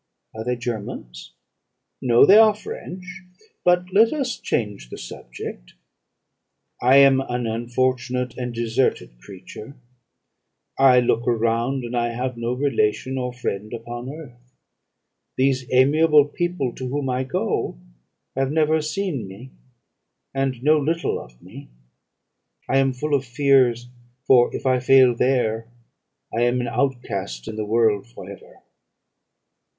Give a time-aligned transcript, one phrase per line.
[0.35, 1.31] "'Are they Germans?'
[2.01, 3.03] "'No, they are French.
[3.63, 5.75] But let us change the subject.
[6.81, 9.75] I am an unfortunate and deserted creature;
[10.75, 14.55] I look around, and I have no relation or friend upon earth.
[15.37, 17.77] These amiable people to whom I go
[18.35, 19.51] have never seen me,
[20.33, 21.69] and know little of me.
[22.67, 23.85] I am full of fears;
[24.25, 25.67] for if I fail there,
[26.35, 28.63] I am an outcast in the world for ever.'